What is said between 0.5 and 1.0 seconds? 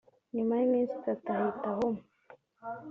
y’iminsi